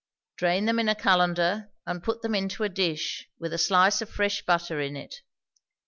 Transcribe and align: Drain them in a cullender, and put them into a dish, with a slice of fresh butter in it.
Drain 0.35 0.65
them 0.65 0.79
in 0.79 0.89
a 0.89 0.95
cullender, 0.95 1.69
and 1.85 2.01
put 2.01 2.23
them 2.23 2.33
into 2.33 2.63
a 2.63 2.69
dish, 2.69 3.29
with 3.37 3.53
a 3.53 3.59
slice 3.59 4.01
of 4.01 4.09
fresh 4.09 4.41
butter 4.47 4.79
in 4.81 4.95
it. 4.95 5.21